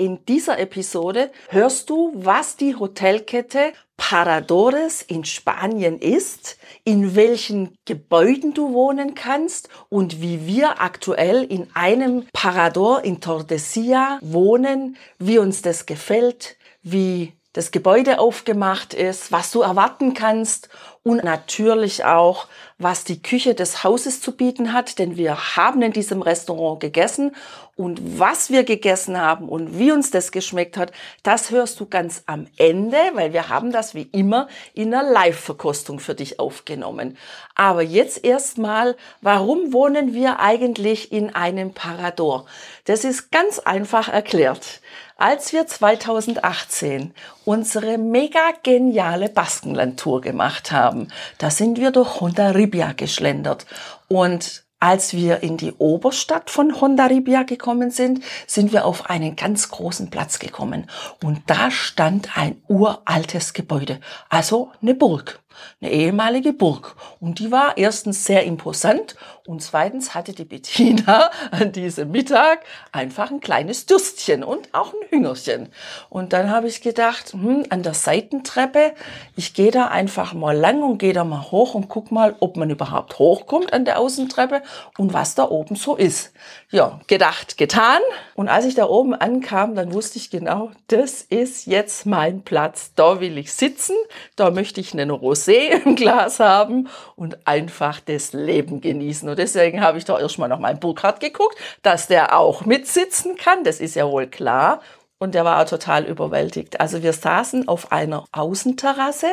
[0.00, 8.54] In dieser Episode hörst du, was die Hotelkette Paradores in Spanien ist, in welchen Gebäuden
[8.54, 15.62] du wohnen kannst und wie wir aktuell in einem Parador in Tordesillas wohnen, wie uns
[15.62, 20.68] das gefällt, wie das Gebäude aufgemacht ist, was du erwarten kannst
[21.02, 22.46] und natürlich auch,
[22.78, 27.34] was die Küche des Hauses zu bieten hat, denn wir haben in diesem Restaurant gegessen
[27.78, 30.90] und was wir gegessen haben und wie uns das geschmeckt hat,
[31.22, 36.00] das hörst du ganz am Ende, weil wir haben das wie immer in einer Live-Verkostung
[36.00, 37.16] für dich aufgenommen.
[37.54, 42.46] Aber jetzt erstmal, warum wohnen wir eigentlich in einem Parador?
[42.84, 44.80] Das ist ganz einfach erklärt.
[45.20, 47.12] Als wir 2018
[47.44, 52.20] unsere mega geniale Baskenland-Tour gemacht haben, da sind wir durch
[52.68, 53.66] Hondarribia geschlendert
[54.08, 59.70] und als wir in die Oberstadt von Hondarribia gekommen sind, sind wir auf einen ganz
[59.70, 60.88] großen Platz gekommen.
[61.20, 65.40] Und da stand ein uraltes Gebäude, also eine Burg
[65.80, 66.96] eine ehemalige Burg.
[67.20, 69.16] Und die war erstens sehr imposant
[69.48, 72.60] und zweitens hatte die Bettina an diesem Mittag
[72.92, 75.70] einfach ein kleines Dürstchen und auch ein Hüngerchen.
[76.10, 78.92] Und dann habe ich gedacht, hm, an der Seitentreppe,
[79.36, 82.58] ich gehe da einfach mal lang und gehe da mal hoch und guck mal, ob
[82.58, 84.62] man überhaupt hochkommt an der Außentreppe
[84.98, 86.32] und was da oben so ist.
[86.70, 88.02] Ja, gedacht, getan.
[88.34, 92.92] Und als ich da oben ankam, dann wusste ich genau, das ist jetzt mein Platz.
[92.94, 93.96] Da will ich sitzen,
[94.36, 95.06] da möchte ich eine
[95.48, 99.28] Rosé im Glas haben und einfach das Leben genießen.
[99.28, 103.64] Und deswegen habe ich da erstmal noch meinen Burkhardt geguckt, dass der auch mitsitzen kann.
[103.64, 104.80] Das ist ja wohl klar.
[105.18, 106.80] Und der war total überwältigt.
[106.80, 109.26] Also wir saßen auf einer Außenterrasse,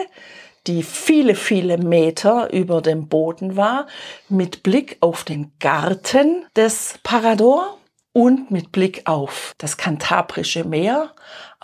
[0.66, 3.86] die viele, viele Meter über dem Boden war,
[4.28, 7.78] mit Blick auf den Garten des Parador
[8.14, 11.12] und mit Blick auf das Kantabrische Meer,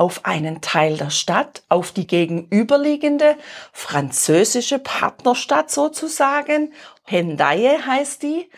[0.01, 3.35] auf einen Teil der Stadt, auf die gegenüberliegende
[3.71, 6.73] französische Partnerstadt sozusagen,
[7.03, 8.49] Hendaye heißt die,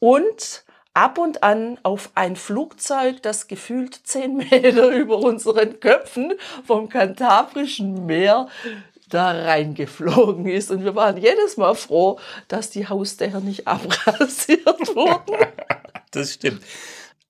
[0.00, 6.32] und ab und an auf ein Flugzeug, das gefühlt zehn Meter über unseren Köpfen
[6.66, 8.48] vom Kantabrischen Meer
[9.08, 10.72] da reingeflogen ist.
[10.72, 12.18] Und wir waren jedes Mal froh,
[12.48, 15.36] dass die Hausdächer nicht abrasiert wurden.
[16.10, 16.64] das stimmt.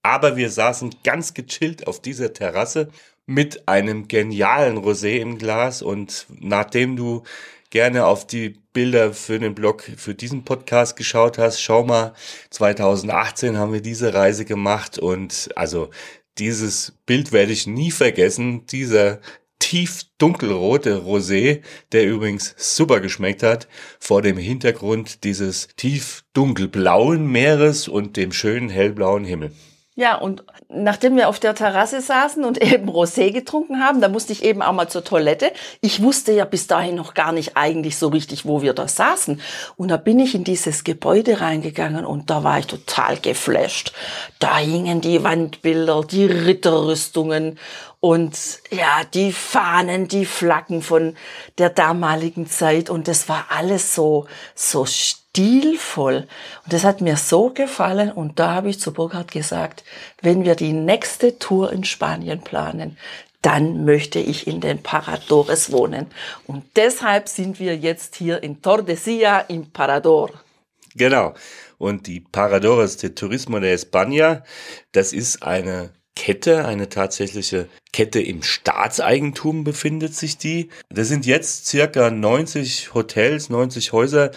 [0.02, 2.88] Aber wir saßen ganz gechillt auf dieser Terrasse
[3.30, 5.82] mit einem genialen Rosé im Glas.
[5.82, 7.22] Und nachdem du
[7.70, 12.12] gerne auf die Bilder für den Blog, für diesen Podcast geschaut hast, schau mal,
[12.50, 15.90] 2018 haben wir diese Reise gemacht und also
[16.38, 18.66] dieses Bild werde ich nie vergessen.
[18.66, 19.20] Dieser
[19.60, 21.62] tief dunkelrote Rosé,
[21.92, 23.68] der übrigens super geschmeckt hat,
[24.00, 29.52] vor dem Hintergrund dieses tief dunkelblauen Meeres und dem schönen hellblauen Himmel.
[30.00, 34.32] Ja, und nachdem wir auf der Terrasse saßen und eben Rosé getrunken haben, da musste
[34.32, 35.52] ich eben auch mal zur Toilette.
[35.82, 39.42] Ich wusste ja bis dahin noch gar nicht eigentlich so richtig, wo wir da saßen.
[39.76, 43.92] Und da bin ich in dieses Gebäude reingegangen und da war ich total geflasht.
[44.38, 47.58] Da hingen die Wandbilder, die Ritterrüstungen
[48.00, 51.16] und ja, die Fahnen, die Flaggen von
[51.58, 56.26] der damaligen Zeit und das war alles so, so stilvoll.
[56.64, 59.84] Und das hat mir so gefallen und da habe ich zu Burkhard gesagt,
[60.22, 62.96] wenn wir die nächste Tour in Spanien planen,
[63.42, 66.06] dann möchte ich in den Paradores wohnen.
[66.46, 70.30] Und deshalb sind wir jetzt hier in Tordesillas im Parador.
[70.94, 71.34] Genau.
[71.78, 74.42] Und die Paradores de Turismo de España,
[74.92, 80.68] das ist eine Kette, eine tatsächliche Kette im Staatseigentum befindet sich die.
[80.88, 84.30] Das sind jetzt circa 90 Hotels, 90 Häuser,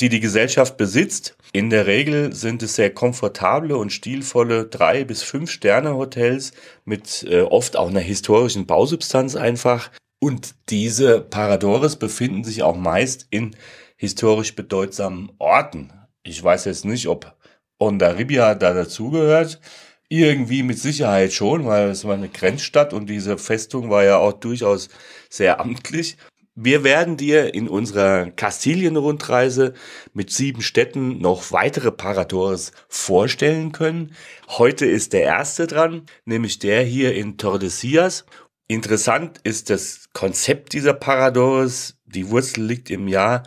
[0.00, 1.36] die die Gesellschaft besitzt.
[1.52, 6.52] In der Regel sind es sehr komfortable und stilvolle drei bis fünf Sterne Hotels
[6.84, 9.90] mit äh, oft auch einer historischen Bausubstanz einfach.
[10.18, 13.56] Und diese Paradores befinden sich auch meist in
[13.96, 15.92] historisch bedeutsamen Orten.
[16.22, 17.36] Ich weiß jetzt nicht, ob
[17.78, 19.60] Ondarribia da dazugehört.
[20.08, 24.34] Irgendwie mit Sicherheit schon, weil es war eine Grenzstadt und diese Festung war ja auch
[24.34, 24.88] durchaus
[25.28, 26.16] sehr amtlich.
[26.54, 29.74] Wir werden dir in unserer Kastilien-Rundreise
[30.14, 34.14] mit sieben Städten noch weitere Paradores vorstellen können.
[34.48, 38.24] Heute ist der erste dran, nämlich der hier in Tordesillas.
[38.68, 41.98] Interessant ist das Konzept dieser Paradores.
[42.06, 43.42] Die Wurzel liegt im Jahr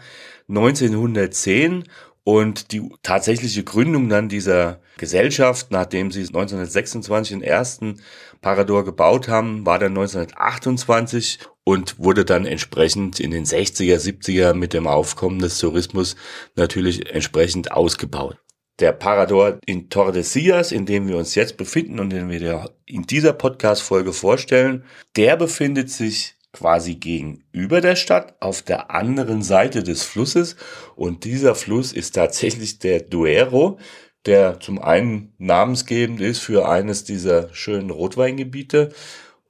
[0.50, 1.86] 1910
[2.24, 8.02] und die tatsächliche Gründung dann dieser Gesellschaft, nachdem sie 1926 den ersten
[8.42, 14.74] Parador gebaut haben, war dann 1928 und wurde dann entsprechend in den 60er, 70er mit
[14.74, 16.16] dem Aufkommen des Tourismus
[16.56, 18.38] natürlich entsprechend ausgebaut.
[18.80, 23.34] Der Parador in Tordesillas, in dem wir uns jetzt befinden und den wir in dieser
[23.34, 24.86] Podcast-Folge vorstellen,
[25.16, 30.56] der befindet sich quasi gegenüber der Stadt auf der anderen Seite des Flusses.
[30.96, 33.80] Und dieser Fluss ist tatsächlich der Duero,
[34.26, 38.92] der zum einen namensgebend ist für eines dieser schönen Rotweingebiete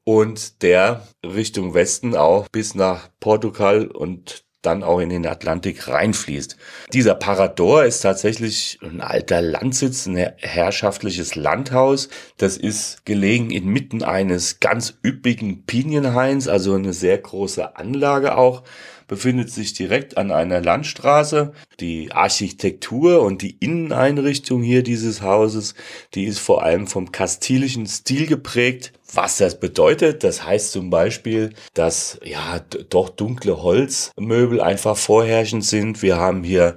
[0.03, 6.57] und der Richtung Westen auch bis nach Portugal und dann auch in den Atlantik reinfließt.
[6.93, 12.09] Dieser Parador ist tatsächlich ein alter Landsitz, ein herrschaftliches Landhaus.
[12.37, 18.63] Das ist gelegen inmitten eines ganz üppigen Pinienhains, also eine sehr große Anlage auch
[19.09, 21.51] befindet sich direkt an einer Landstraße.
[21.81, 25.75] Die Architektur und die Inneneinrichtung hier dieses Hauses,
[26.13, 28.93] die ist vor allem vom kastilischen Stil geprägt.
[29.11, 32.59] Was das bedeutet, das heißt zum Beispiel, dass ja
[32.89, 36.01] doch dunkle Holzmöbel einfach vorherrschend sind.
[36.01, 36.75] Wir haben hier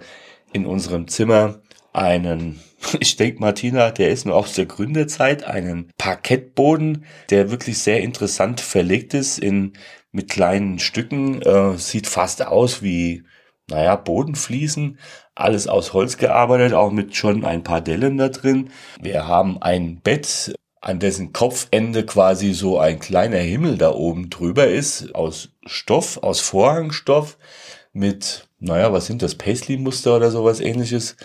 [0.52, 1.61] in unserem Zimmer
[1.93, 2.61] einen
[3.00, 8.61] ich denke, Martina, der ist nur aus der Gründerzeit, einen Parkettboden, der wirklich sehr interessant
[8.61, 9.75] verlegt ist in
[10.11, 11.40] mit kleinen Stücken.
[11.43, 13.25] Äh, sieht fast aus wie,
[13.70, 14.99] naja, Bodenfliesen.
[15.35, 18.70] Alles aus Holz gearbeitet, auch mit schon ein paar Dellen da drin.
[19.00, 24.67] Wir haben ein Bett, an dessen Kopfende quasi so ein kleiner Himmel da oben drüber
[24.67, 27.38] ist, aus Stoff, aus Vorhangstoff,
[27.93, 31.17] mit, naja, was sind das, Paisley-Muster oder sowas ähnliches.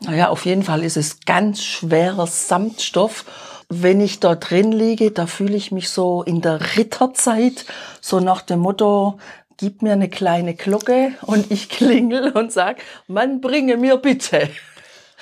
[0.00, 3.24] Naja, auf jeden Fall ist es ganz schwerer Samtstoff
[3.70, 7.64] wenn ich da drin liege, da fühle ich mich so in der Ritterzeit,
[8.00, 9.20] so nach dem Motto,
[9.58, 14.48] gib mir eine kleine Glocke und ich klingel und sag, man bringe mir bitte.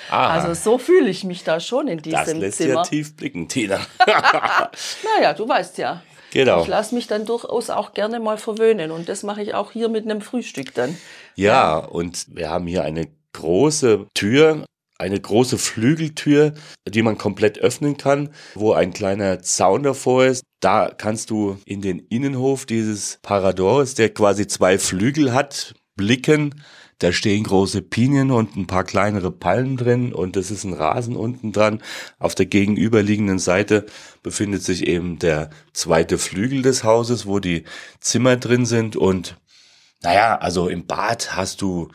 [0.09, 0.29] Aha.
[0.29, 2.33] Also so fühle ich mich da schon in diesem Zimmer.
[2.33, 2.73] Das lässt Zimmer.
[2.75, 3.79] ja tief blicken, Tina.
[4.05, 6.01] naja, du weißt ja.
[6.31, 6.61] Genau.
[6.61, 9.89] Ich lasse mich dann durchaus auch gerne mal verwöhnen und das mache ich auch hier
[9.89, 10.95] mit einem Frühstück dann.
[11.35, 14.63] Ja, ja, und wir haben hier eine große Tür
[14.99, 16.53] eine große Flügeltür,
[16.87, 20.43] die man komplett öffnen kann, wo ein kleiner Zaun davor ist.
[20.59, 26.61] Da kannst du in den Innenhof dieses Paradores, der quasi zwei Flügel hat, blicken.
[26.99, 31.15] Da stehen große Pinien und ein paar kleinere Palmen drin und es ist ein Rasen
[31.15, 31.81] unten dran.
[32.19, 33.85] Auf der gegenüberliegenden Seite
[34.21, 37.63] befindet sich eben der zweite Flügel des Hauses, wo die
[38.01, 39.37] Zimmer drin sind und
[40.01, 41.89] naja, also im Bad hast du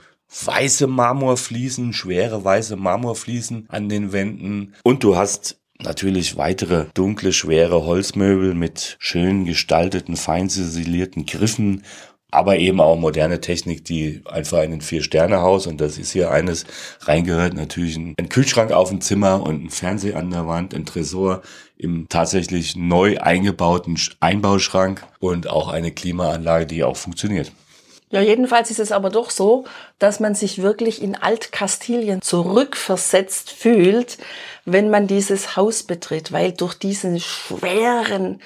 [0.44, 7.84] weiße Marmorfliesen, schwere weiße Marmorfliesen an den Wänden und du hast Natürlich weitere dunkle, schwere
[7.84, 11.82] Holzmöbel mit schön gestalteten, fein ziselierten Griffen,
[12.34, 16.64] aber eben auch moderne Technik, die einfach in ein Vier-Sterne-Haus, und das ist hier eines,
[17.00, 17.54] reingehört.
[17.54, 21.42] Natürlich ein, Kühlschrank auf dem Zimmer und ein Fernseher an der Wand, ein Tresor
[21.76, 27.52] im tatsächlich neu eingebauten Einbauschrank und auch eine Klimaanlage, die auch funktioniert.
[28.10, 29.64] Ja, jedenfalls ist es aber doch so,
[29.98, 34.18] dass man sich wirklich in Altkastilien zurückversetzt fühlt,
[34.64, 38.40] wenn man dieses Haus betritt, weil durch diesen schweren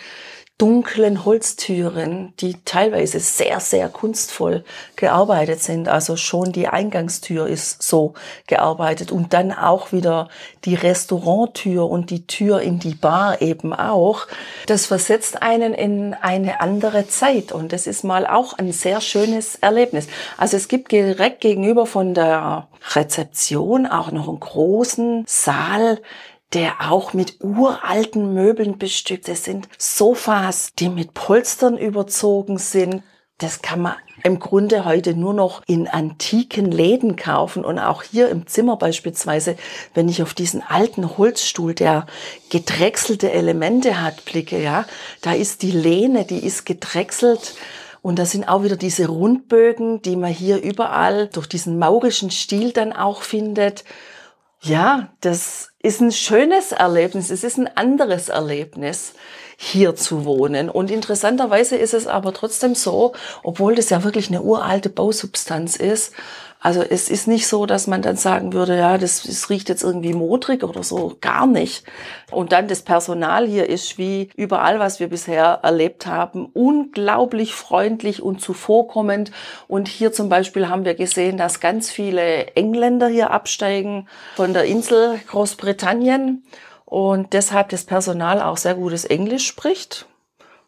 [0.59, 4.65] dunklen Holztüren, die teilweise sehr, sehr kunstvoll
[4.97, 5.89] gearbeitet sind.
[5.89, 8.15] Also schon die Eingangstür ist so
[8.49, 10.29] gearbeitet und dann auch wieder
[10.65, 14.27] die Restauranttür und die Tür in die Bar eben auch.
[14.67, 19.55] Das versetzt einen in eine andere Zeit und das ist mal auch ein sehr schönes
[19.55, 20.09] Erlebnis.
[20.37, 26.01] Also es gibt direkt gegenüber von der Rezeption auch noch einen großen Saal,
[26.55, 29.29] der auch mit uralten Möbeln bestückt.
[29.29, 33.03] Das sind Sofas, die mit Polstern überzogen sind.
[33.37, 38.31] Das kann man im Grunde heute nur noch in antiken Läden kaufen und auch hier
[38.31, 39.57] im Zimmer beispielsweise,
[39.95, 42.07] wenn ich auf diesen alten Holzstuhl, der
[42.51, 44.87] gedrechselte Elemente hat, blicke, ja,
[45.21, 47.55] da ist die Lehne, die ist gedrechselt
[48.03, 52.73] und da sind auch wieder diese Rundbögen, die man hier überall durch diesen maurischen Stil
[52.73, 53.85] dann auch findet.
[54.61, 57.31] Ja, das ist ein schönes Erlebnis.
[57.31, 59.15] Es ist ein anderes Erlebnis,
[59.61, 60.71] hier zu wohnen.
[60.71, 63.13] Und interessanterweise ist es aber trotzdem so,
[63.43, 66.13] obwohl das ja wirklich eine uralte Bausubstanz ist,
[66.61, 69.85] also es ist nicht so, dass man dann sagen würde, ja, das, das riecht jetzt
[69.85, 71.85] irgendwie modrig oder so, gar nicht.
[72.33, 78.23] Und dann das Personal hier ist wie überall, was wir bisher erlebt haben, unglaublich freundlich
[78.23, 79.31] und zuvorkommend.
[79.69, 84.65] Und hier zum Beispiel haben wir gesehen, dass ganz viele Engländer hier absteigen von der
[84.65, 86.45] Insel Großbritannien
[86.89, 90.07] und deshalb das Personal auch sehr gutes Englisch spricht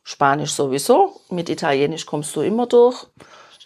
[0.03, 3.07] Spanisch sowieso, mit Italienisch kommst du immer durch.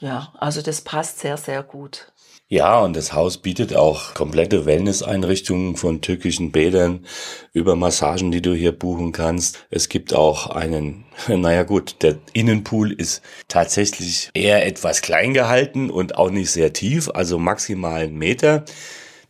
[0.00, 2.12] Ja, also das passt sehr, sehr gut.
[2.48, 7.06] Ja, und das Haus bietet auch komplette Wellness-Einrichtungen von türkischen Bädern
[7.54, 9.66] über Massagen, die du hier buchen kannst.
[9.70, 16.18] Es gibt auch einen, naja gut, der Innenpool ist tatsächlich eher etwas klein gehalten und
[16.18, 18.64] auch nicht sehr tief, also maximal einen Meter.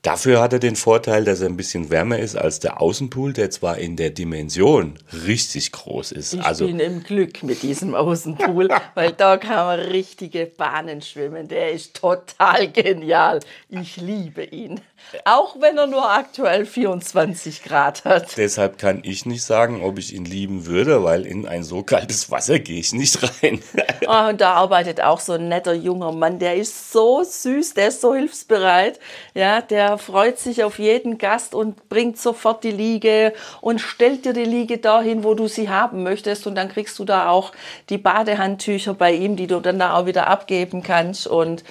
[0.05, 3.51] Dafür hat er den Vorteil, dass er ein bisschen wärmer ist als der Außenpool, der
[3.51, 6.35] zwar in der Dimension richtig groß ist.
[6.35, 11.49] Ich also bin im Glück mit diesem Außenpool, weil da kann man richtige Bahnen schwimmen.
[11.49, 13.41] Der ist total genial.
[13.71, 14.83] Ich liebe ihn.
[15.25, 18.37] Auch wenn er nur aktuell 24 Grad hat.
[18.37, 22.31] deshalb kann ich nicht sagen, ob ich ihn lieben würde, weil in ein so kaltes
[22.31, 23.61] Wasser gehe ich nicht rein.
[24.07, 27.89] Ah, und da arbeitet auch so ein netter junger Mann, der ist so süß, der
[27.89, 29.01] ist so hilfsbereit.
[29.33, 34.33] Ja, der freut sich auf jeden Gast und bringt sofort die Liege und stellt dir
[34.33, 36.47] die Liege dahin, wo du sie haben möchtest.
[36.47, 37.53] Und dann kriegst du da auch
[37.89, 41.27] die Badehandtücher bei ihm, die du dann da auch wieder abgeben kannst.
[41.27, 41.65] Und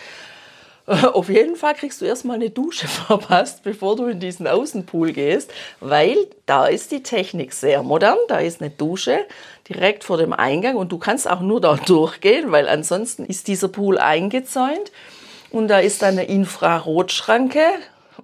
[0.85, 5.51] auf jeden Fall kriegst du erstmal eine Dusche verpasst, bevor du in diesen Außenpool gehst,
[5.79, 8.17] weil da ist die Technik sehr modern.
[8.27, 9.25] Da ist eine Dusche
[9.69, 13.69] direkt vor dem Eingang und du kannst auch nur da durchgehen, weil ansonsten ist dieser
[13.69, 14.91] Pool eingezäunt
[15.51, 17.63] und da ist eine Infrarotschranke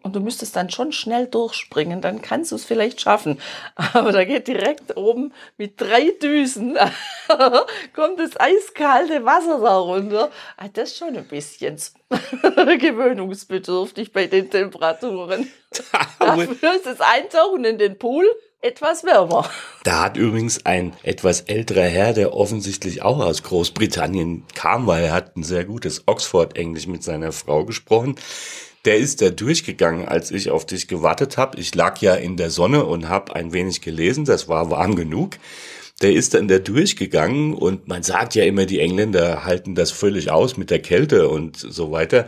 [0.03, 3.39] und du müsstest dann schon schnell durchspringen, dann kannst du es vielleicht schaffen.
[3.93, 6.77] Aber da geht direkt oben mit drei Düsen,
[7.95, 10.31] kommt das eiskalte Wasser da runter.
[10.57, 11.77] Ah, Das ist schon ein bisschen
[12.79, 15.51] gewöhnungsbedürftig bei den Temperaturen.
[16.19, 18.25] Dafür ist das Eintauchen in den Pool
[18.61, 19.49] etwas wärmer.
[19.83, 25.13] Da hat übrigens ein etwas älterer Herr, der offensichtlich auch aus Großbritannien kam, weil er
[25.13, 28.15] hat ein sehr gutes Oxford-Englisch mit seiner Frau gesprochen.
[28.85, 31.59] Der ist da durchgegangen, als ich auf dich gewartet habe.
[31.59, 35.37] Ich lag ja in der Sonne und habe ein wenig gelesen, das war warm genug.
[36.01, 40.31] Der ist dann da durchgegangen und man sagt ja immer, die Engländer halten das völlig
[40.31, 42.27] aus mit der Kälte und so weiter.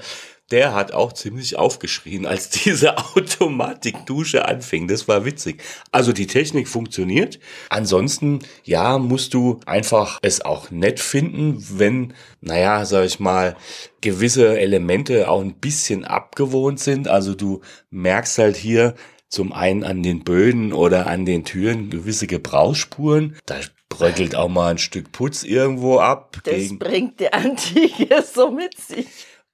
[0.52, 4.88] Der hat auch ziemlich aufgeschrien, als diese Automatikdusche anfing.
[4.88, 5.64] Das war witzig.
[5.92, 7.40] Also die Technik funktioniert.
[7.70, 13.56] Ansonsten, ja, musst du einfach es auch nett finden, wenn, naja, sag ich mal,
[14.02, 17.08] gewisse Elemente auch ein bisschen abgewohnt sind.
[17.08, 18.96] Also du merkst halt hier
[19.30, 23.38] zum einen an den Böden oder an den Türen gewisse Gebrauchsspuren.
[23.46, 26.38] Da bröckelt auch mal ein Stück Putz irgendwo ab.
[26.44, 29.08] Das bringt die Antike so mit sich.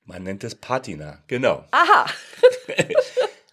[0.08, 1.66] Man nennt es Patina, genau.
[1.72, 2.06] Aha.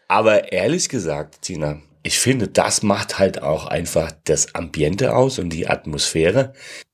[0.08, 5.50] Aber ehrlich gesagt, Tina, ich finde, das macht halt auch einfach das Ambiente aus und
[5.50, 6.52] die Atmosphäre.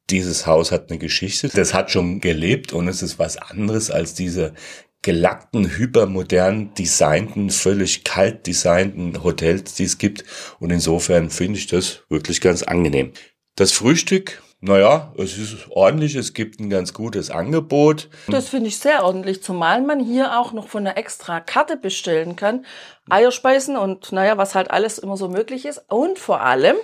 [0.08, 4.14] Dieses Haus hat eine Geschichte, das hat schon gelebt und es ist was anderes als
[4.14, 4.54] diese
[5.02, 10.24] gelackten, hypermodern designten, völlig kalt designten Hotels, die es gibt.
[10.58, 13.12] Und insofern finde ich das wirklich ganz angenehm.
[13.56, 18.08] Das Frühstück, naja, es ist ordentlich, es gibt ein ganz gutes Angebot.
[18.28, 22.36] Das finde ich sehr ordentlich, zumal man hier auch noch von einer extra Karte bestellen
[22.36, 22.66] kann.
[23.08, 25.82] Eierspeisen und naja, was halt alles immer so möglich ist.
[25.88, 26.76] Und vor allem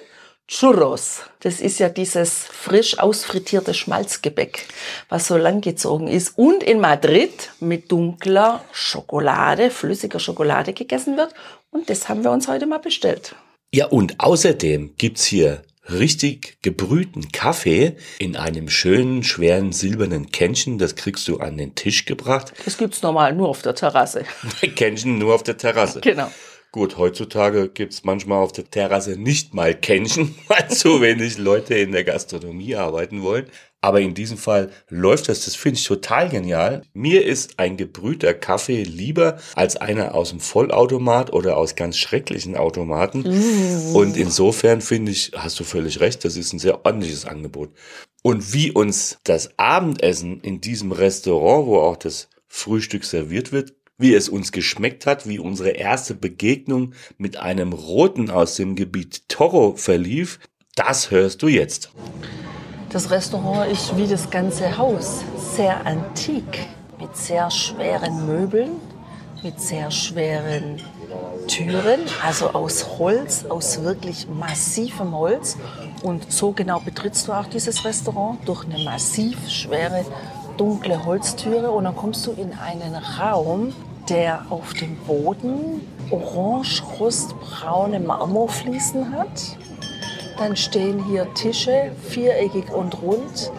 [0.49, 1.23] Churros.
[1.41, 4.67] Das ist ja dieses frisch ausfrittierte Schmalzgebäck,
[5.09, 11.35] was so langgezogen ist und in Madrid mit dunkler Schokolade, flüssiger Schokolade gegessen wird.
[11.71, 13.35] Und das haben wir uns heute mal bestellt.
[13.75, 20.79] Ja, und außerdem gibt's hier richtig gebrühten Kaffee in einem schönen, schweren, silbernen Kännchen.
[20.79, 22.53] Das kriegst du an den Tisch gebracht.
[22.65, 24.25] Das gibt's normal nur auf der Terrasse.
[24.77, 26.01] Kännchen nur auf der Terrasse.
[26.01, 26.31] Genau.
[26.77, 31.93] Gut, heutzutage gibt's manchmal auf der Terrasse nicht mal Kännchen, weil zu wenig Leute in
[31.93, 33.47] der Gastronomie arbeiten wollen.
[33.81, 36.83] Aber in diesem Fall läuft das, das finde ich total genial.
[36.93, 42.59] Mir ist ein gebrühter Kaffee lieber als einer aus dem Vollautomat oder aus ganz schrecklichen
[42.59, 43.25] Automaten.
[43.95, 47.71] Und insofern finde ich, hast du völlig recht, das ist ein sehr ordentliches Angebot.
[48.23, 54.15] Und wie uns das Abendessen in diesem Restaurant, wo auch das Frühstück serviert wird, wie
[54.15, 59.75] es uns geschmeckt hat, wie unsere erste Begegnung mit einem Roten aus dem Gebiet Toro
[59.77, 60.39] verlief,
[60.75, 61.91] das hörst du jetzt.
[62.91, 65.25] Das Restaurant ist wie das ganze Haus
[65.55, 66.67] sehr antik,
[67.01, 68.73] mit sehr schweren Möbeln,
[69.43, 70.81] mit sehr schweren
[71.47, 75.57] Türen, also aus Holz, aus wirklich massivem Holz.
[76.03, 80.05] Und so genau betrittst du auch dieses Restaurant durch eine massiv schwere,
[80.57, 83.73] dunkle Holztüre und dann kommst du in einen Raum,
[84.09, 89.57] der auf dem Boden orange-rustbraune Marmorfliesen hat.
[90.39, 93.51] Dann stehen hier Tische, viereckig und rund.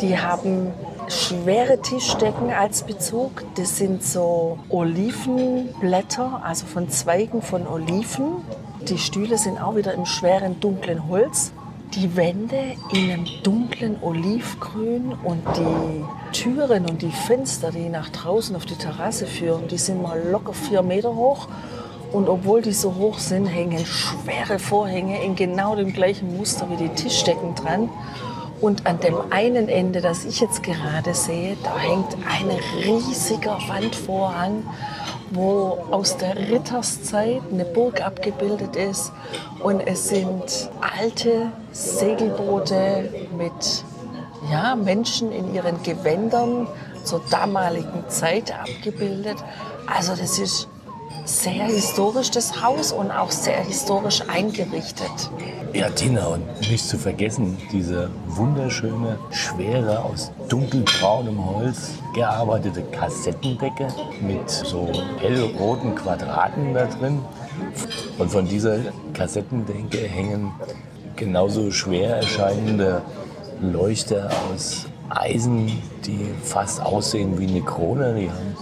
[0.00, 0.72] Die haben
[1.08, 3.44] schwere Tischdecken als Bezug.
[3.56, 8.44] Das sind so Olivenblätter, also von Zweigen von Oliven.
[8.82, 11.52] Die Stühle sind auch wieder im schweren, dunklen Holz.
[11.94, 18.54] Die Wände in einem dunklen Olivgrün und die Türen und die Fenster, die nach draußen
[18.56, 21.48] auf die Terrasse führen, die sind mal locker vier Meter hoch.
[22.12, 26.76] Und obwohl die so hoch sind, hängen schwere Vorhänge in genau dem gleichen Muster wie
[26.76, 27.90] die Tischdecken dran.
[28.60, 32.50] Und an dem einen Ende, das ich jetzt gerade sehe, da hängt ein
[32.84, 34.64] riesiger Wandvorhang,
[35.30, 39.12] wo aus der Ritterszeit eine Burg abgebildet ist.
[39.62, 43.84] Und es sind alte Segelboote mit
[44.50, 46.66] ja, Menschen in ihren Gewändern
[47.04, 49.36] zur damaligen Zeit abgebildet.
[49.86, 50.68] Also das ist
[51.28, 55.30] sehr historisch, das Haus, und auch sehr historisch eingerichtet.
[55.74, 63.88] Ja, Tina, und nicht zu vergessen, diese wunderschöne, schwere, aus dunkelbraunem Holz gearbeitete Kassettendecke
[64.20, 67.20] mit so hellroten Quadraten da drin.
[68.18, 68.78] Und von dieser
[69.12, 70.52] Kassettendecke hängen
[71.16, 73.02] genauso schwer erscheinende
[73.60, 75.66] Leuchter aus Eisen,
[76.06, 78.14] die fast aussehen wie eine Krone.
[78.14, 78.56] Die haben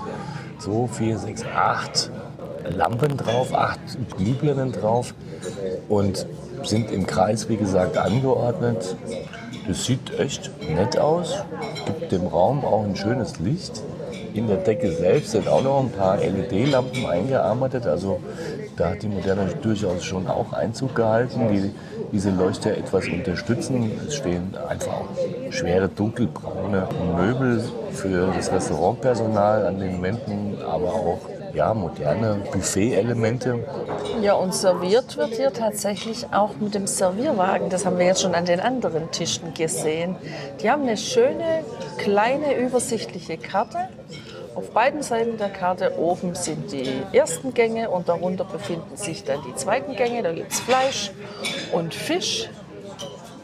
[0.58, 2.10] so vier, sechs, acht
[2.70, 3.80] Lampen drauf, acht
[4.16, 5.14] Glühbirnen drauf
[5.88, 6.26] und
[6.62, 8.96] sind im Kreis, wie gesagt, angeordnet.
[9.68, 11.34] Das sieht echt nett aus,
[11.86, 13.82] gibt dem Raum auch ein schönes Licht.
[14.32, 17.86] In der Decke selbst sind auch noch ein paar LED-Lampen eingearbeitet.
[17.86, 18.20] Also
[18.76, 21.70] da hat die Moderne durchaus schon auch Einzug gehalten, die
[22.12, 23.90] diese Leuchter etwas unterstützen.
[24.06, 25.08] Es stehen einfach auch
[25.50, 31.20] schwere dunkelbraune Möbel für das Restaurantpersonal an den Wänden, aber auch
[31.56, 33.64] ja, moderne Buffet-Elemente.
[34.20, 37.70] Ja, und serviert wird hier tatsächlich auch mit dem Servierwagen.
[37.70, 40.16] Das haben wir jetzt schon an den anderen Tischen gesehen.
[40.60, 41.64] Die haben eine schöne,
[41.96, 43.88] kleine, übersichtliche Karte.
[44.54, 49.40] Auf beiden Seiten der Karte oben sind die ersten Gänge und darunter befinden sich dann
[49.48, 50.22] die zweiten Gänge.
[50.22, 51.10] Da gibt es Fleisch
[51.72, 52.50] und Fisch.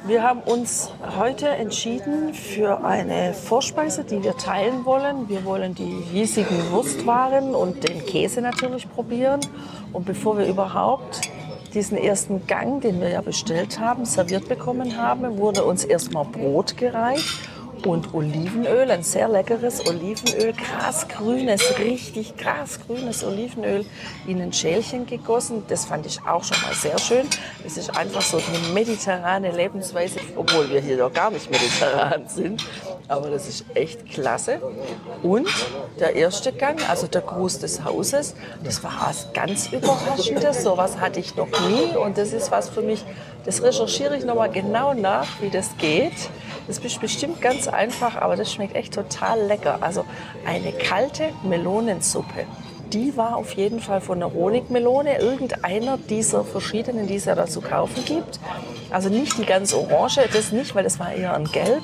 [0.05, 5.29] Wir haben uns heute entschieden für eine Vorspeise, die wir teilen wollen.
[5.29, 9.39] Wir wollen die hiesigen Wurstwaren und den Käse natürlich probieren.
[9.93, 11.21] Und bevor wir überhaupt
[11.73, 16.77] diesen ersten Gang, den wir ja bestellt haben, serviert bekommen haben, wurde uns erstmal Brot
[16.77, 17.49] gereicht
[17.87, 23.85] und Olivenöl, ein sehr leckeres Olivenöl, grasgrünes, richtig grasgrünes Olivenöl
[24.27, 25.65] in ein Schälchen gegossen.
[25.69, 27.27] Das fand ich auch schon mal sehr schön.
[27.67, 32.65] Es ist einfach so eine mediterrane Lebensweise, obwohl wir hier doch gar nicht mediterran sind.
[33.09, 34.61] Aber das ist echt klasse.
[35.23, 35.49] Und
[35.99, 40.63] der erste Gang, also der Gruß des Hauses, das war was ganz Überraschendes.
[40.63, 43.05] So was hatte ich noch nie und das ist was für mich,
[43.45, 46.13] das recherchiere ich nochmal genau nach, wie das geht.
[46.67, 49.79] Das ist bestimmt ganz einfach, aber das schmeckt echt total lecker.
[49.81, 50.05] Also
[50.47, 52.47] eine kalte Melonensuppe.
[52.93, 57.47] Die war auf jeden Fall von der Honigmelone, irgendeiner dieser verschiedenen, die es ja da
[57.47, 58.39] zu kaufen gibt.
[58.91, 61.83] Also nicht die ganz orange, das nicht, weil das war eher ein Gelb.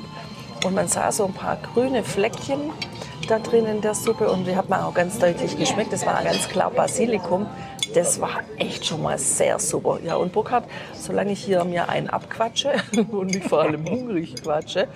[0.64, 2.60] Und man sah so ein paar grüne Fleckchen
[3.28, 5.92] da drin in der Suppe und die hat man auch ganz deutlich geschmeckt.
[5.92, 7.46] Das war ganz klar Basilikum.
[7.94, 9.98] Das war echt schon mal sehr super.
[10.04, 10.64] Ja, und Burkhard,
[10.98, 12.72] solange ich hier mir einen abquatsche
[13.10, 14.88] und mich vor allem hungrig quatsche,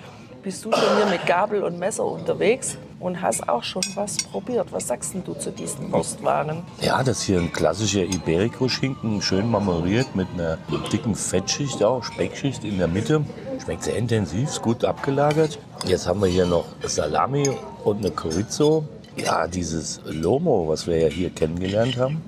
[0.43, 4.73] bist du schon hier mit Gabel und Messer unterwegs und hast auch schon was probiert.
[4.73, 6.63] Was sagst denn du zu diesen Wurstwaren?
[6.81, 10.59] Ja, das hier ein klassischer Iberico-Schinken, schön marmoriert mit einer
[10.93, 13.25] dicken Fettschicht, auch Speckschicht in der Mitte.
[13.63, 15.59] Schmeckt sehr intensiv, ist gut abgelagert.
[15.87, 17.49] Jetzt haben wir hier noch Salami
[17.85, 18.85] und eine Chorizo.
[19.17, 22.23] Ja, dieses Lomo, was wir ja hier kennengelernt haben,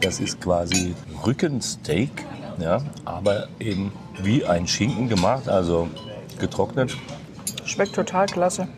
[0.00, 0.94] das ist quasi
[1.26, 2.10] Rückensteak,
[2.58, 5.88] ja, aber eben wie ein Schinken gemacht, also
[6.38, 6.96] getrocknet.
[7.64, 8.68] Schmeckt total klasse.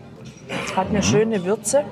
[0.76, 1.02] Hat eine mhm.
[1.02, 1.84] schöne Würze,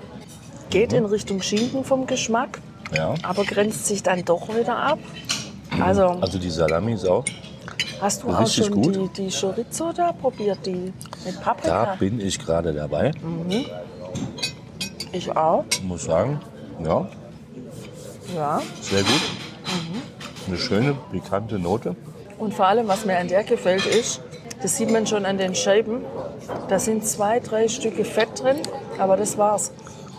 [0.71, 0.99] geht mhm.
[0.99, 2.61] in Richtung Schinken vom Geschmack,
[2.95, 3.15] ja.
[3.23, 4.99] aber grenzt sich dann doch wieder ab.
[5.71, 5.83] Mhm.
[5.83, 7.25] Also, also die Salami ist auch
[8.01, 8.97] Hast du auch schon gut.
[8.97, 10.93] Die, die Chorizo da probiert, die
[11.25, 11.85] mit Paprika?
[11.85, 13.13] Da bin ich gerade dabei.
[13.23, 13.67] Mhm.
[15.13, 15.65] Ich auch.
[15.71, 16.41] Ich muss sagen,
[16.83, 17.07] ja,
[18.35, 18.63] ja.
[18.81, 19.23] Sehr gut.
[19.67, 20.03] Mhm.
[20.49, 21.97] Eine schöne, pikante Note.
[22.39, 24.23] Und vor allem, was mir an der gefällt, ist,
[24.63, 26.05] das sieht man schon an den Scheiben,
[26.69, 28.59] da sind zwei, drei Stücke Fett drin,
[28.99, 29.73] aber das war's.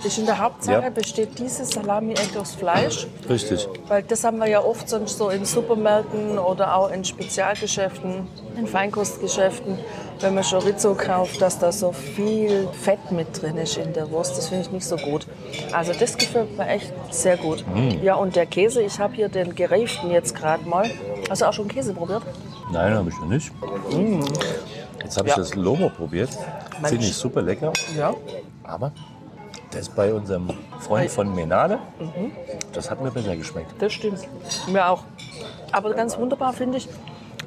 [0.03, 0.89] Ist in der Hauptsache ja.
[0.89, 3.05] besteht dieses Salami echt aus Fleisch.
[3.29, 3.67] Richtig.
[3.87, 8.65] Weil das haben wir ja oft sonst so in Supermärkten oder auch in Spezialgeschäften, in
[8.65, 9.77] Feinkostgeschäften,
[10.21, 14.37] wenn man Chorizo kauft, dass da so viel Fett mit drin ist in der Wurst.
[14.37, 15.27] Das finde ich nicht so gut.
[15.73, 17.65] Also das gefällt mir echt sehr gut.
[17.73, 18.03] Mm.
[18.03, 20.89] Ja, und der Käse, ich habe hier den gereiften jetzt gerade mal.
[21.29, 22.23] Hast du auch schon Käse probiert?
[22.71, 23.51] Nein, habe ich noch nicht.
[23.91, 24.21] Mm.
[25.03, 25.41] Jetzt habe ich ja.
[25.41, 26.29] das Lomo probiert.
[26.83, 27.73] Finde ich super lecker.
[27.97, 28.13] Ja.
[28.63, 28.91] Aber
[29.71, 31.79] das ist bei unserem Freund von Menade.
[31.99, 32.31] Mhm.
[32.73, 33.71] Das hat mir besser geschmeckt.
[33.79, 34.19] Das stimmt.
[34.67, 35.03] Mir auch.
[35.71, 36.89] Aber ganz wunderbar finde ich,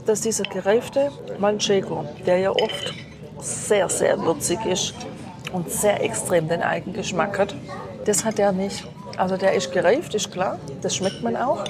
[0.06, 2.94] dass dieser gereifte Manchego, der ja oft
[3.40, 4.94] sehr, sehr würzig ist
[5.52, 7.54] und sehr extrem den Eigengeschmack hat,
[8.04, 8.86] das hat er nicht.
[9.16, 11.64] Also der ist gereift, ist klar, das schmeckt man auch.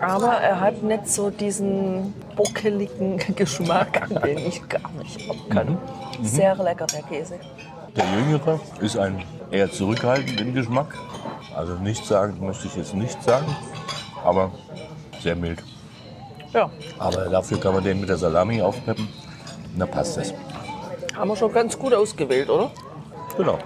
[0.00, 5.78] Aber er hat nicht so diesen bockeligen Geschmack, den ich gar nicht ab kann.
[6.22, 7.38] Sehr lecker, der Käse.
[7.96, 10.94] Der Jüngere ist ein eher zurückhaltend im Geschmack.
[11.54, 13.46] Also nicht sagen, möchte ich jetzt nicht sagen,
[14.22, 14.50] aber
[15.22, 15.62] sehr mild.
[16.56, 19.08] Ja, Aber dafür kann man den mit der Salami aufpeppen.
[19.78, 20.32] Da passt das.
[21.14, 22.70] haben wir schon ganz gut ausgewählt, oder?
[23.36, 23.58] Genau.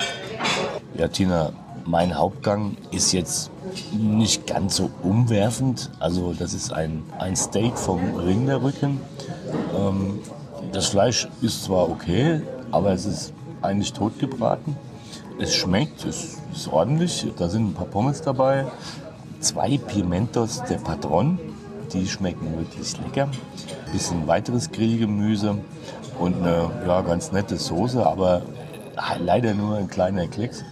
[0.94, 1.52] Ja, Tina,
[1.84, 3.52] mein Hauptgang ist jetzt
[3.92, 5.88] nicht ganz so umwerfend.
[6.00, 9.00] Also das ist ein, ein Steak vom Rinderrücken.
[9.78, 10.18] Ähm,
[10.72, 14.76] das Fleisch ist zwar okay, aber es ist eigentlich totgebraten.
[15.38, 17.24] Es schmeckt, es ist ordentlich.
[17.38, 18.66] Da sind ein paar Pommes dabei.
[19.38, 21.38] Zwei Pimentos der Patron,
[21.92, 23.28] die schmecken wirklich lecker.
[23.92, 25.58] Bisschen weiteres Grillgemüse
[26.18, 28.42] und eine ja, ganz nette Soße, aber
[29.18, 30.64] leider nur ein kleiner Klecks.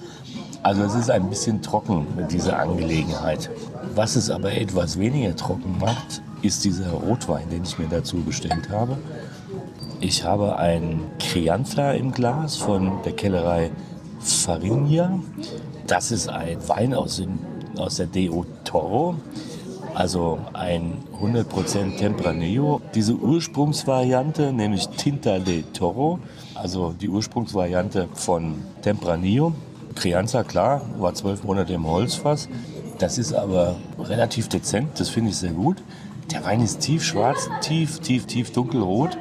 [0.62, 3.50] Also es ist ein bisschen trocken, diese Angelegenheit.
[3.94, 8.68] Was es aber etwas weniger trocken macht, ist dieser Rotwein, den ich mir dazu bestellt
[8.70, 8.98] habe.
[10.00, 13.70] Ich habe ein Crianza im Glas von der Kellerei
[14.20, 15.18] Farinha.
[15.87, 17.38] Das ist ein Wein aus, dem,
[17.76, 19.16] aus der DO Toro,
[19.98, 22.80] also ein 100% Tempranillo.
[22.94, 26.20] Diese Ursprungsvariante, nämlich Tinta de Toro,
[26.54, 29.54] also die Ursprungsvariante von Tempranillo.
[29.96, 32.48] Crianza, klar, war zwölf Monate im Holzfass.
[33.00, 35.82] Das ist aber relativ dezent, das finde ich sehr gut.
[36.30, 39.18] Der Wein ist tief schwarz, tief, tief, tief dunkelrot.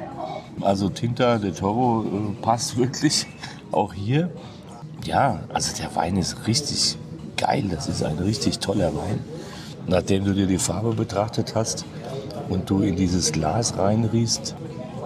[0.60, 3.26] Also Tinta de Toro äh, passt wirklich
[3.72, 4.30] auch hier.
[5.04, 6.96] Ja, also der Wein ist richtig
[7.36, 7.64] geil.
[7.68, 9.18] Das ist ein richtig toller Wein.
[9.88, 11.86] Nachdem du dir die Farbe betrachtet hast
[12.50, 14.54] und du in dieses Glas reinriechst,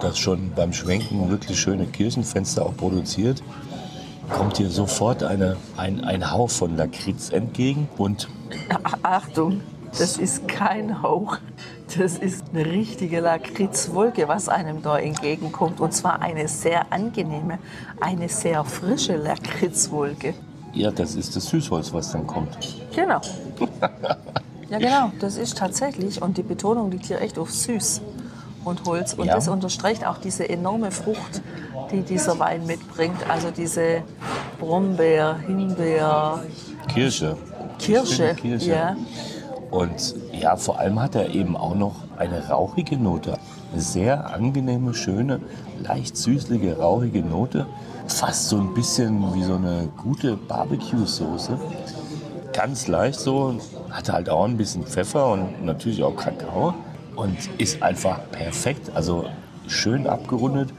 [0.01, 3.41] das schon beim Schwenken wirklich schöne Kirchenfenster auch produziert,
[4.29, 8.27] kommt dir sofort eine, ein, ein Hauch von Lakritz entgegen und
[9.03, 9.61] Achtung,
[9.97, 11.37] das ist kein Hauch.
[11.97, 15.79] Das ist eine richtige Lakritzwolke, was einem da entgegenkommt.
[15.79, 17.59] Und zwar eine sehr angenehme,
[18.01, 20.33] eine sehr frische Lakritzwolke.
[20.73, 22.57] ja, das ist das Süßholz, was dann kommt.
[22.95, 23.21] Genau.
[24.79, 26.21] Ja, genau, das ist tatsächlich.
[26.21, 28.01] Und die Betonung liegt hier echt auf süß
[28.65, 29.13] und Holz.
[29.13, 29.35] Und Ja.
[29.35, 31.41] das unterstreicht auch diese enorme Frucht,
[31.91, 33.17] die dieser Wein mitbringt.
[33.29, 34.01] Also diese
[34.59, 36.41] Brombeer, Himbeer,
[36.87, 37.37] Kirsche.
[37.77, 38.35] Kirsche.
[38.35, 38.69] Kirsche.
[38.71, 38.95] Ja.
[39.71, 43.37] Und ja, vor allem hat er eben auch noch eine rauchige Note.
[43.71, 45.39] Eine sehr angenehme, schöne,
[45.83, 47.65] leicht süßliche, rauchige Note.
[48.07, 51.57] Fast so ein bisschen wie so eine gute Barbecue-Soße.
[52.53, 53.55] Ganz leicht so.
[53.89, 56.73] Hat halt auch ein bisschen Pfeffer und natürlich auch Kakao.
[57.15, 58.91] Und ist einfach perfekt.
[58.95, 59.25] Also
[59.67, 60.69] schön abgerundet.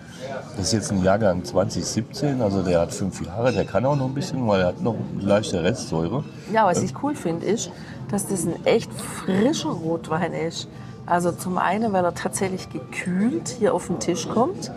[0.57, 4.07] Das ist jetzt ein Jahrgang 2017, also der hat fünf Jahre, der kann auch noch
[4.07, 6.23] ein bisschen, weil er hat noch leichte Restsäure.
[6.53, 7.71] Ja, was ich cool finde, ist,
[8.11, 10.69] dass das ein echt frischer Rotwein ist.
[11.07, 14.71] Also zum einen, weil er tatsächlich gekühlt hier auf den Tisch kommt.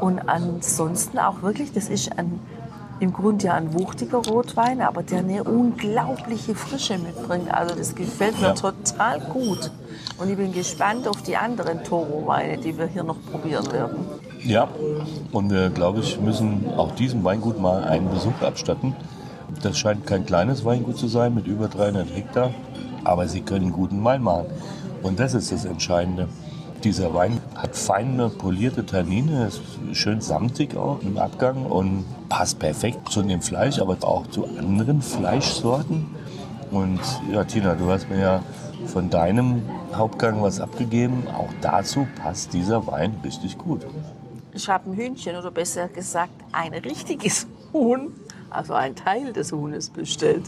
[0.00, 2.40] Und ansonsten auch wirklich, das ist ein,
[3.02, 7.52] im Grunde ja ein wuchtiger Rotwein, aber der eine unglaubliche Frische mitbringt.
[7.52, 8.52] Also das gefällt mir Ja.
[8.54, 9.72] total gut.
[10.18, 13.96] Und ich bin gespannt auf die anderen Toro-Weine, die wir hier noch probieren werden.
[14.44, 14.68] Ja,
[15.32, 18.94] und wir, glaube ich, müssen auch diesem Weingut mal einen Besuch abstatten.
[19.62, 22.50] Das scheint kein kleines Weingut zu sein mit über 300 Hektar,
[23.02, 24.46] aber sie können guten Wein machen.
[25.02, 26.28] Und das ist das Entscheidende.
[26.84, 33.08] Dieser Wein hat feine, polierte Tannine, ist schön samtig auch im Abgang und passt perfekt
[33.08, 36.06] zu dem Fleisch, aber auch zu anderen Fleischsorten.
[36.72, 38.42] Und ja, Tina, du hast mir ja
[38.86, 39.62] von deinem
[39.94, 41.28] Hauptgang was abgegeben.
[41.28, 43.86] Auch dazu passt dieser Wein richtig gut.
[44.52, 48.12] Ich habe ein Hühnchen oder besser gesagt ein richtiges Huhn,
[48.50, 50.42] also ein Teil des Huhnes bestellt.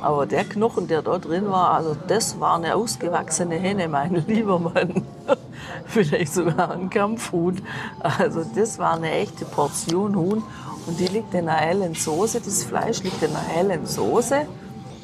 [0.00, 4.60] Aber der Knochen, der da drin war, also das war eine ausgewachsene Henne, mein lieber
[4.60, 5.02] Mann.
[5.92, 7.60] Vielleicht sogar ein Kampfhuhn.
[8.00, 10.42] Also das war eine echte Portion Huhn
[10.86, 12.40] und die liegt in einer hellen Soße.
[12.40, 14.46] Das Fleisch liegt in einer hellen Soße.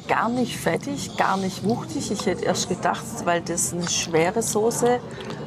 [0.07, 2.11] Gar nicht fettig, gar nicht wuchtig.
[2.11, 4.99] Ich hätte erst gedacht, weil das eine schwere Soße,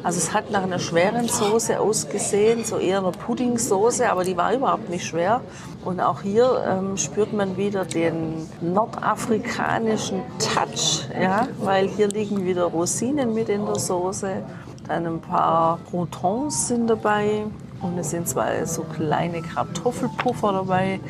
[0.05, 4.55] also es hat nach einer schweren Soße ausgesehen, so eher eine Puddingsoße, aber die war
[4.55, 5.40] überhaupt nicht schwer.
[5.85, 12.66] Und auch hier ähm, spürt man wieder den nordafrikanischen Touch, ja, weil hier liegen wieder
[12.66, 14.44] Rosinen mit in der Soße,
[14.87, 17.45] dann ein paar Croutons sind dabei
[17.81, 21.01] und es sind zwei so kleine Kartoffelpuffer dabei.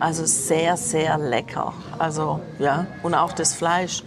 [0.00, 1.72] Also sehr, sehr lecker.
[1.98, 4.02] Also ja, und auch das Fleisch.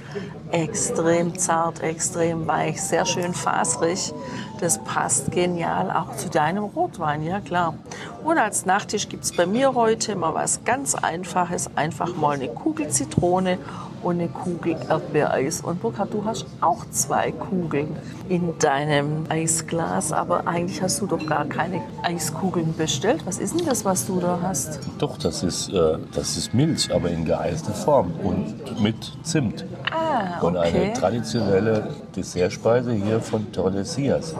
[0.51, 4.13] extrem zart, extrem weich, sehr schön faserig.
[4.59, 7.75] Das passt genial auch zu deinem Rotwein, ja klar.
[8.23, 11.69] Und als Nachtisch gibt es bei mir heute mal was ganz Einfaches.
[11.75, 13.57] Einfach mal eine Kugel Zitrone
[14.03, 15.61] und eine Kugel Erdbeereis.
[15.61, 17.95] Und Burkhard, du hast auch zwei Kugeln
[18.29, 23.25] in deinem Eisglas, aber eigentlich hast du doch gar keine Eiskugeln bestellt.
[23.25, 24.79] Was ist denn das, was du da hast?
[24.99, 29.65] Doch, das ist, äh, das ist Milch, aber in geeister Form und mit Zimt.
[29.91, 30.93] Ah, Und eine okay.
[30.93, 34.35] traditionelle Dessertspeise hier von Tordesillas.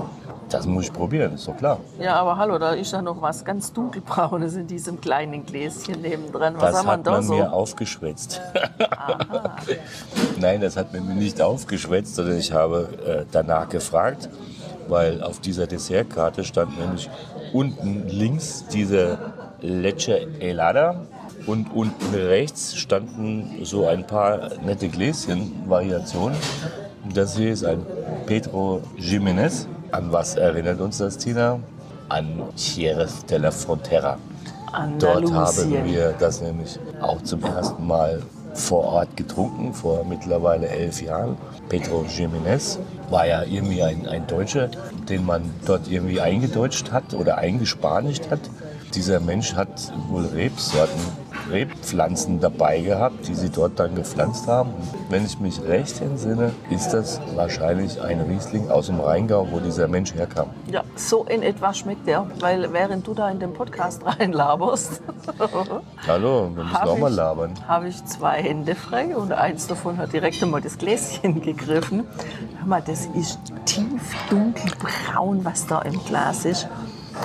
[0.49, 1.79] Das muss ich probieren, ist doch klar.
[1.99, 6.55] Ja, aber hallo, da ist ja noch was ganz dunkelbraunes in diesem kleinen Gläschen nebendran.
[6.55, 7.33] Was Das haben wir hat da man so?
[7.35, 8.41] mir aufgeschwätzt.
[10.39, 14.29] Nein, das hat man mir nicht aufgeschwätzt, sondern ich habe äh, danach gefragt,
[14.87, 17.09] weil auf dieser Dessertkarte stand nämlich
[17.53, 19.17] unten links diese
[19.61, 21.01] Leche Helada
[21.45, 26.37] und unten rechts standen so ein paar nette Gläschen, Variationen.
[27.13, 27.85] Das hier ist ein
[28.25, 29.65] Pedro Jiménez.
[29.91, 31.59] An was erinnert uns das, Tina?
[32.09, 34.17] An Jerez de la Frontera.
[34.99, 38.21] Dort haben wir das nämlich auch zum ersten Mal
[38.53, 41.37] vor Ort getrunken, vor mittlerweile elf Jahren.
[41.69, 44.69] Pedro Jiménez war ja irgendwie ein, ein Deutscher,
[45.07, 48.41] den man dort irgendwie eingedeutscht hat oder eingespanigt hat.
[48.93, 51.01] Dieser Mensch hat wohl Rebsorten,
[51.51, 54.71] Rebpflanzen dabei gehabt, die sie dort dann gepflanzt haben.
[54.71, 59.59] Und wenn ich mich recht entsinne, ist das wahrscheinlich ein Riesling aus dem Rheingau, wo
[59.59, 60.49] dieser Mensch herkam.
[60.71, 65.01] Ja, so in etwa schmeckt der, weil während du da in den Podcast reinlaberst,
[66.07, 67.53] Hallo, wir müssen auch mal labern.
[67.67, 72.05] habe ich zwei Hände frei und eins davon hat direkt einmal das Gläschen gegriffen.
[72.59, 76.67] Hör mal, das ist tief dunkelbraun, was da im Glas ist.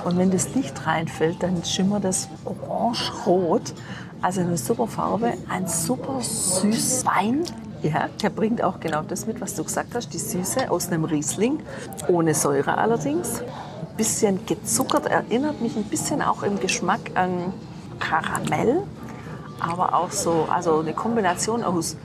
[0.05, 3.75] Und wenn das Licht reinfällt, dann schimmert das orange-rot.
[4.23, 7.45] Also eine super Farbe, ein super süß Wein.
[7.83, 11.05] Ja, der bringt auch genau das mit, was du gesagt hast, die Süße aus einem
[11.05, 11.59] Riesling,
[12.07, 13.41] ohne Säure allerdings.
[13.41, 17.53] Ein bisschen gezuckert, erinnert mich ein bisschen auch im Geschmack an
[17.99, 18.85] Karamell,
[19.59, 21.97] aber auch so, also eine Kombination aus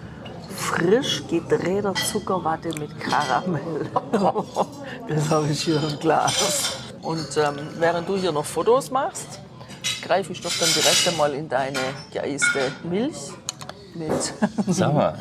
[0.56, 3.92] frisch gedrehter Zuckerwatte mit Karamell.
[5.08, 6.78] das habe ich hier im Glas.
[7.04, 9.40] Und ähm, während du hier noch Fotos machst,
[10.02, 11.80] greife ich doch dann direkt einmal in deine
[12.12, 13.32] geeiste Milch
[13.96, 14.34] mit,
[14.68, 15.20] Sag mal,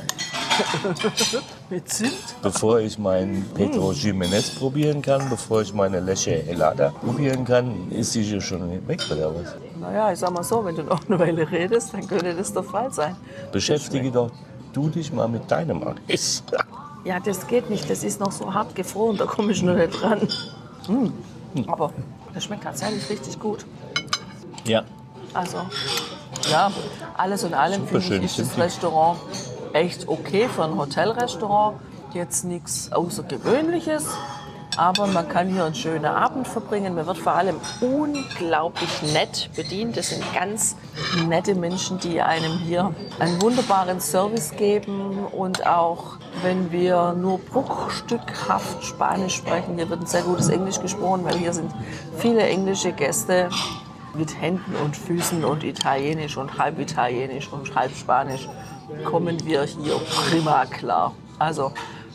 [1.70, 2.12] mit Zimt.
[2.42, 8.12] Bevor ich meinen Pedro Jiménez probieren kann, bevor ich meine Leche Helada probieren kann, ist
[8.12, 9.54] sie hier schon weg oder was?
[9.80, 12.62] Naja, ich sag mal so, wenn du noch eine Weile redest, dann könnte das der
[12.62, 13.16] Fall sein.
[13.52, 14.30] Beschäftige doch
[14.72, 16.42] du dich mal mit deinem Eis.
[17.04, 17.88] Ja, das geht nicht.
[17.88, 20.28] Das ist noch so hart gefroren, da komme ich noch nicht dran.
[20.88, 21.68] Mm.
[21.68, 21.92] Aber
[22.34, 23.64] das schmeckt tatsächlich richtig gut.
[24.66, 24.84] Ja,
[25.32, 25.58] Also,
[26.50, 26.70] ja,
[27.16, 28.58] alles in allem finde ich, ist das.
[28.58, 29.18] Restaurant
[29.72, 31.76] echt okay für ein Hotelrestaurant.
[32.14, 34.06] Jetzt nichts Außergewöhnliches,
[34.78, 36.94] aber man kann hier einen schönen Abend verbringen.
[36.94, 39.96] Man wird vor allem unglaublich nett bedient.
[39.96, 40.76] Das sind ganz
[41.28, 48.82] nette Menschen, die einem hier einen wunderbaren Service geben und auch wenn wir nur bruchstückhaft
[48.84, 51.70] Spanisch sprechen, hier wird ein sehr gutes Englisch gesprochen, weil hier sind
[52.16, 53.48] viele englische Gäste
[54.16, 58.48] mit Händen und Füßen und Italienisch und halb Italienisch und halb Spanisch
[59.04, 59.94] kommen wir hier
[60.30, 61.14] prima klar.
[61.38, 61.72] Also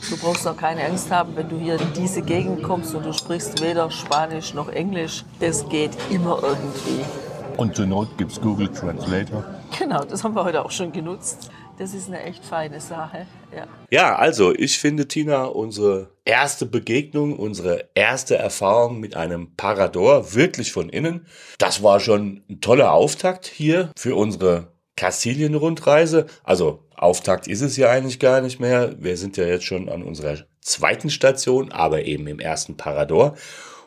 [0.10, 3.14] du brauchst auch keine Angst haben, wenn du hier in diese Gegend kommst und du
[3.14, 5.24] sprichst weder Spanisch noch Englisch.
[5.40, 7.06] Das geht immer irgendwie.
[7.58, 9.44] und zur Not gibt's Google Translator.
[9.78, 11.50] Genau, das haben wir heute auch schon genutzt.
[11.78, 13.26] Das ist eine echt feine Sache.
[13.56, 13.68] Ja.
[13.90, 20.72] Ja, also ich finde, Tina, unsere erste Begegnung, unsere erste Erfahrung mit einem Parador wirklich
[20.72, 21.26] von innen,
[21.58, 26.28] das war schon ein toller Auftakt hier für unsere Kastilien-Rundreise.
[26.44, 28.96] Also Auftakt ist es ja eigentlich gar nicht mehr.
[29.00, 33.36] Wir sind ja jetzt schon an unserer zweiten Station, aber eben im ersten Parador.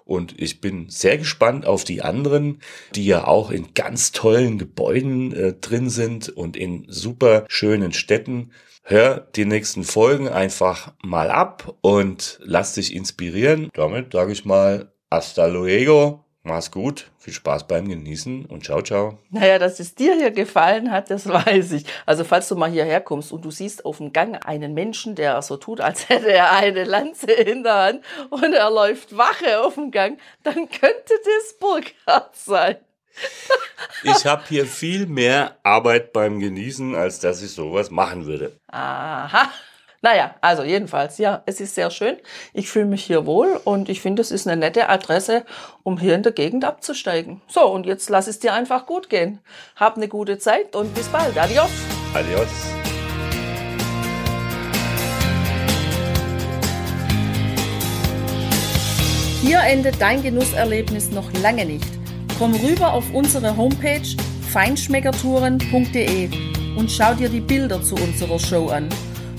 [0.05, 2.61] Und ich bin sehr gespannt auf die anderen,
[2.95, 8.51] die ja auch in ganz tollen Gebäuden äh, drin sind und in super schönen Städten.
[8.83, 13.71] Hör die nächsten Folgen einfach mal ab und lass dich inspirieren.
[13.73, 16.24] Damit sage ich mal hasta luego.
[16.47, 19.17] Mach's gut, viel Spaß beim Genießen und ciao, ciao.
[19.31, 21.87] Naja, dass es dir hier gefallen hat, das weiß ich.
[22.05, 25.41] Also falls du mal hierher kommst und du siehst auf dem Gang einen Menschen, der
[25.41, 29.77] so tut, als hätte er eine Lanze in der Hand und er läuft Wache auf
[29.77, 32.77] dem Gang, dann könnte das Burkhardt sein.
[34.03, 38.59] Ich habe hier viel mehr Arbeit beim Genießen, als dass ich sowas machen würde.
[38.67, 39.51] Aha.
[40.05, 42.19] Naja, also jedenfalls, ja, es ist sehr schön.
[42.53, 45.47] Ich fühle mich hier wohl und ich finde, es ist eine nette Adresse,
[45.83, 47.41] um hier in der Gegend abzusteigen.
[47.49, 49.41] So, und jetzt lass es dir einfach gut gehen.
[49.77, 51.39] Hab eine gute Zeit und bis bald.
[51.39, 51.71] Adios.
[52.13, 52.49] Adios.
[59.41, 61.89] Hier endet dein Genusserlebnis noch lange nicht.
[62.39, 64.03] Komm rüber auf unsere Homepage
[64.53, 66.29] feinschmeckertouren.de
[66.77, 68.91] und schau dir die Bilder zu unserer Show an.